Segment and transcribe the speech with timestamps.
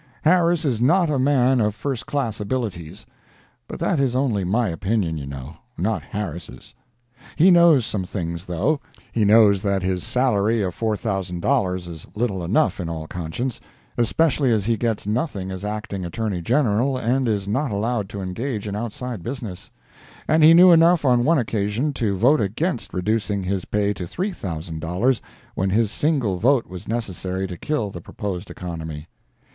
[0.23, 5.27] Harris is not a man of first class abilities—but that is only my opinion, you
[5.27, 6.73] know—not Harris'.
[7.35, 8.79] He knows some things, though.
[9.11, 13.61] He knows that his salary of $4,000 is little enough, in all conscience
[13.95, 18.67] (especially as he gets nothing as Acting Attorney General, and is not allowed to engage
[18.67, 19.69] in outside business),
[20.27, 25.21] and he knew enough on one occasion to vote against reducing his pay to $3,000
[25.53, 29.05] when his single vote was necessary to kill the proposed economy.